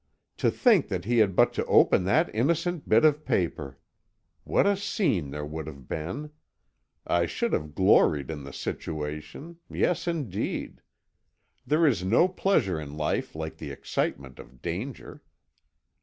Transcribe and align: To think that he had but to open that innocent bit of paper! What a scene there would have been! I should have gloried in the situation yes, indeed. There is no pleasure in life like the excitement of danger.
To 0.37 0.49
think 0.49 0.87
that 0.87 1.05
he 1.05 1.19
had 1.19 1.35
but 1.35 1.53
to 1.53 1.65
open 1.67 2.05
that 2.05 2.33
innocent 2.33 2.89
bit 2.89 3.05
of 3.05 3.23
paper! 3.23 3.77
What 4.45 4.65
a 4.65 4.75
scene 4.75 5.29
there 5.29 5.45
would 5.45 5.67
have 5.67 5.87
been! 5.87 6.31
I 7.05 7.27
should 7.27 7.53
have 7.53 7.75
gloried 7.75 8.31
in 8.31 8.43
the 8.43 8.51
situation 8.51 9.59
yes, 9.69 10.07
indeed. 10.07 10.81
There 11.67 11.85
is 11.85 12.03
no 12.03 12.27
pleasure 12.27 12.81
in 12.81 12.97
life 12.97 13.35
like 13.35 13.57
the 13.57 13.69
excitement 13.69 14.39
of 14.39 14.59
danger. 14.59 15.21